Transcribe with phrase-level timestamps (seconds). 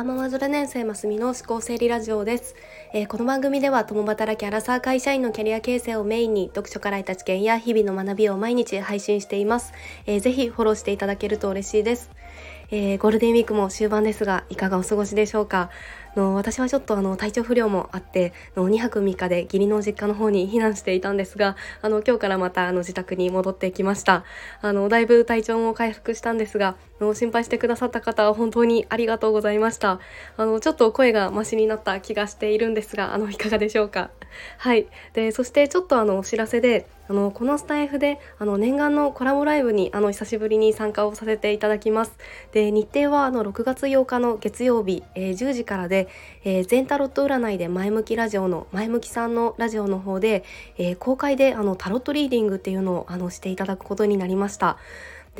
[0.00, 2.54] ワーママズラ年生ますみの思考整理ラジオです、
[2.94, 9.74] えー、この番組では共働きアラサー会社員のキャリア形成をメインに読書から得た知見や日々の学びを毎日配信しています、
[10.06, 12.08] えー、ぜひフォローしていただけると嬉しいです、
[12.70, 15.68] えー、ゴールデンウィークも終盤ですがいかがお過ごしでしょうか？
[16.16, 24.24] の私はちょっとあの体調不良もあっての2泊3日で義理の実家の方に避難していたんですがあの今日からまたあの自宅に戻ってきました。
[24.62, 30.00] あのだいぶ体調も回復したんですがの心配してくださった方は本当にありがとうございました。
[30.36, 34.10] あのちょっと声がマシになった気がしているんですがあのいかがでしょうか？
[34.58, 34.86] はい。
[35.14, 42.12] でそしてちょっとあのお知らせであのこのスタイフであの念願のコラボライブにあの久しぶりに参加をさせていただきます
[42.52, 46.08] で日程はあの6月8日の月曜日、えー、10時からで
[46.44, 50.44] えー、全タロット占いで前向きラジオの前向きさんのラジオの方で、
[50.78, 54.78] えー、公開であのタロットリーディングっていうのをあのしていただくことになりました。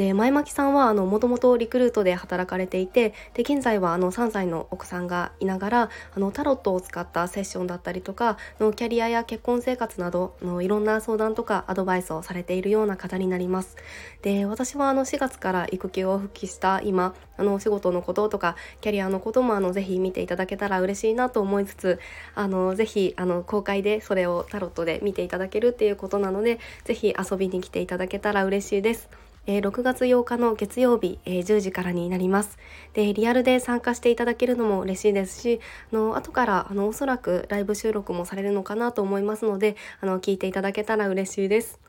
[0.00, 13.76] で前巻さんはもともとリクルートで働かれていてで現在はあの3歳の奥さんがいながらあのタロットを使ったセッションだったりとかのキャリアや結婚生活などのいろんな相談とかアドバイスをされているような方になります。
[14.22, 22.00] で私はあの4月から育休を復帰した今あのお仕事のこととかキャリアのこともあのぜひ見ていただけたら嬉しいなと思いつつ
[22.34, 29.29] あのぜひあの公開でそれをタロットで見ていただけるっていうことなのでぜひ遊びに来ていただけたら嬉しいです。
[29.50, 32.56] えー、6月8日の月曜日、えー、10時からになります。
[32.94, 35.60] で、リアルで参加していただけるのも嬉しいですし、
[35.92, 41.80] あの後からあのおそらくライブ収録もされるのかなと思いますので、あの聞いていただけたら嬉しいです。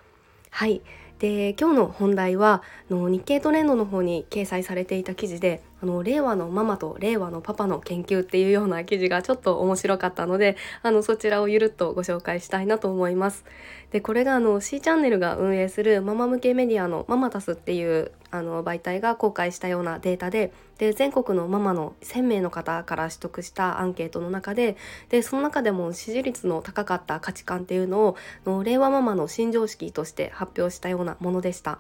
[0.50, 0.82] はい。
[1.20, 13.44] で今日の本題はの日経トレンドの方に掲載されていた記事であの令和のママと令和のパパの研究っていうような記事がちょっと面白かったのであのそちらをゆるっとご紹介したいなと思います。
[13.92, 24.78] でこれがあの C チャンネルが運営するママ向けメディアのママタスっていうあの媒体が公開したようなデータでで全国のママの1,000名の方から取得したアンケートの中で
[25.10, 28.16] でその中でも支持率の高かった価値観っていうのを
[28.46, 31.80] の令和ママの新常識として発表したようなものでした。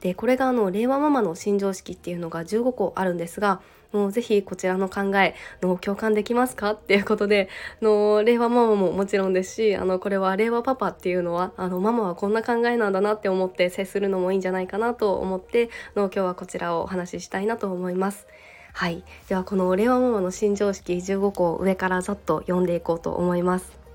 [0.00, 3.60] でこれがあの令和ママの新常識っていうのが15個あるんですが
[3.92, 6.72] もうぜひこちらの考えの共感できますか？
[6.72, 7.48] っていうことで
[7.80, 18.26] の令和ママももちろんですしあのこれは令和パパっていうのはあのママはこんな考えなんだなって思って接するのもいいんじゃないかなと思っての今日はこちらをお話ししたいなと思います。
[18.72, 23.85] はい、ではこの令和ママの新常識15個を上からざっと読んでいこうと思います。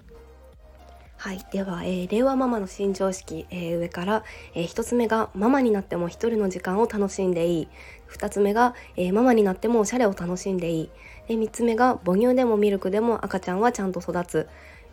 [1.22, 4.24] はい、では、えー、令和ママの新常識、えー、上から、
[4.56, 7.68] えー、1つ目がママになっても1人の時間を楽しんでいい。
[8.10, 10.90] 2つ目が、えー、ママになってもおしゃれを楽しんでいい。
[11.28, 14.50] で3つ目が母乳でもミルクでも赤ちゃんはちゃんと育つ。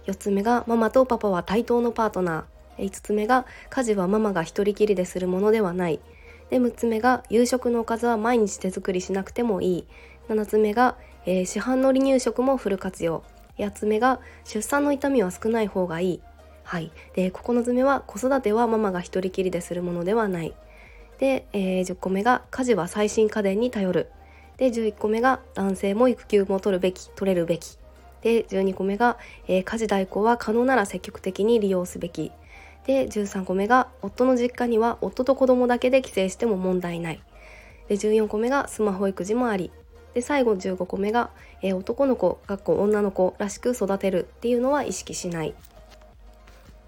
[0.07, 2.85] 4つ目がママとパパは対等のパートナー。
[2.85, 5.99] 5つ目が家事はママが一人きりでするものではない。
[6.51, 9.87] で6つ目が夕食のおかずは毎日手作りしなくてもいい。
[10.29, 13.23] 7つ目が、え、市販の離乳食もフル活用。
[13.59, 16.21] 8つ目が出産の痛みは少ない方がいい。
[16.65, 16.91] はい。
[17.15, 20.55] で、9つ目は子育てはママが一人きりでするものではない。
[21.19, 24.11] で、えー、10個目が家事は最新家電に頼る。
[24.59, 27.79] で、11個目が男性も育休も取るべき、取れるべき。
[28.23, 32.33] で、12個目が、えー、家事代行は可能なら積極的に利用すべき。
[32.87, 37.23] で、13個目が夫の実家には夫と子供だけで帰省しても問題ない。
[37.89, 39.71] で、14個目がスマホ育児もあり。
[40.19, 41.31] で最後15個目が、
[41.63, 45.55] えー、男の子学校女の子らしく育てるっていうのは意識しない。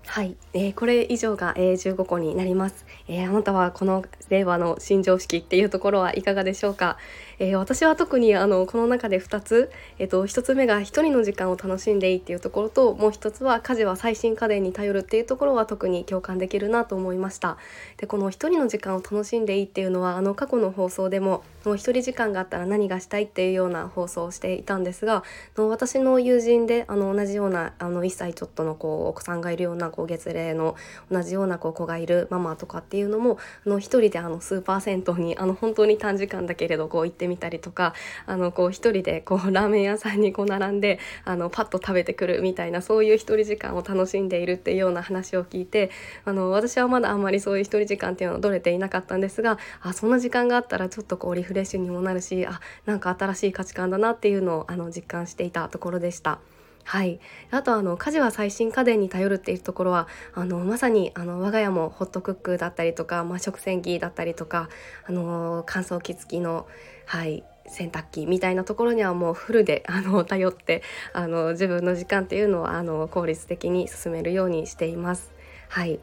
[0.06, 6.96] はい、えー、これ以上が、えー、15個になります、えー、あなたはこの令和の新常識っていうところはいかがでしょうか、
[7.38, 17.56] えー、私は特にあのこの中で2つ、えーと、1つ目が1人の時間を楽しんでいいっていうところともう1つは家事は最新家電に頼るっていうところは特に共感できるなと思いました。
[17.96, 25.22] でこの1人の時間を楽しんでいいっていうのはあの過去の放送でももう1人時間があったら何がしたいっていうような放送をしていたんですが
[25.56, 30.76] の私の友人であの同じようなあの1歳ちょっとのこうお子さんがいるようなこう月齢の
[31.10, 37.94] 同じようなこう子がいるママとかっていうのもあの1人であのスーパー銭湯にあの本当に短時間だけれどこう行ってみたりとか
[38.26, 45.90] あのこう一人でこうラーメン屋さんにこう並んであのパッと食べてくるみたいなそういう一人時間を楽しんでいるっていうような話を聞いて
[46.24, 56.38] あの私はまだあんまりそういう一人時間っていうのは取れていなかったんですがあそんな時間があったらちょっとこうリフレッシュにもなるしあなんか新しい価値観だなっていうのをあの実感していたところでした。
[56.84, 64.68] はい、あとあの家事は最新家電に頼るっていうところはあのまさにあの我が家もホットクックだったりとか、まあ、食洗機だったりとか
[65.06, 66.66] あの乾燥機付きの、
[67.06, 70.82] はい、洗濯機みたいなところにはもうフルで あの頼って
[71.12, 75.32] あの自分の時間っていうのはあの効率的に進めるようにしています。
[75.68, 76.00] はい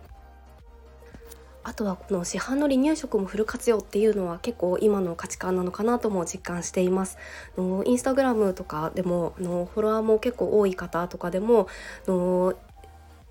[1.67, 7.17] あとはこの市販の離乳食もフル活用っていうのは結構今の価値観なのかなとも実感しています。
[7.57, 11.67] のインスタグラムとかでものフォロワーも結構多い方とかでも
[12.07, 12.53] の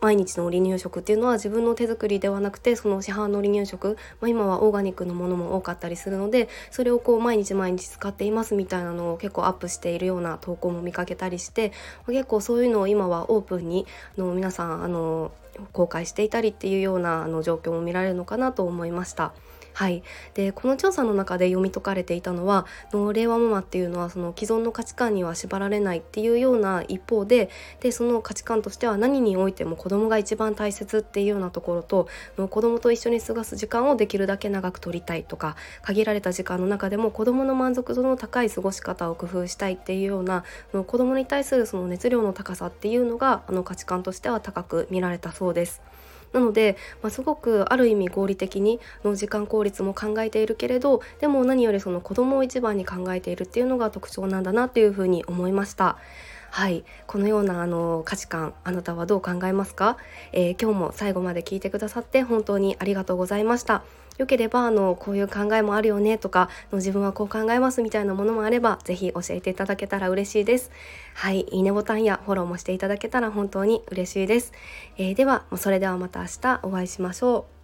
[0.03, 11.73] 毎日の離乳食っていうのは自分の手作りではなくてその市販の離乳食、まあ、今はオーガニックのものも多かったりするのでそれをこう毎日毎日使っていますみたいなのを結構アップしているような投稿も見かけたりして
[12.06, 13.87] 結構そういうのを今はオープンに
[14.19, 15.33] の皆さんあの
[15.73, 19.32] 公開していたりっていうようなあの状況も見られるのかなと思いました。
[19.76, 20.02] はい、
[20.32, 22.64] でこの調査の中で読み解かれていたのは
[22.94, 27.50] の令和ママっていうのはその既存の価値観には縛られないっていうような一方で
[27.81, 32.08] でその価値観としては何においても子供が一番大切っていうようなところと
[32.38, 45.82] の子供と一緒に過ごす時間をできるだけ長く取りたいとか限られた時間の中でも子供の満足度の高い過ごし方を工夫したいっていうようなの子供に対するその熱量の高さっていうのがあの価値観としては高く見られたそうです。
[46.37, 55.97] なので、まあ、すごくある意味合理的にの時間効率も考えているけれどでも何よりその子供を一番に考えているっていうのが特徴なんだなっていうふうに思いました。
[56.56, 56.85] はい。
[57.06, 59.99] このようなあの価値観あなたはどう考えますか、
[60.32, 63.82] えー、今日も最後まで聞いてくださって本当にありがとうございました。
[64.17, 70.70] よければあのこういう考えもあるよねとかの自分はこう考えますみたいなものもあれば是非教えていただけたら嬉しいです。
[71.12, 71.43] はい。
[71.43, 74.55] いいねボタンやフォローもしていただけたら本当に嬉しいです、
[74.97, 77.56] えー、ではそれではまた明日お会いしましょう。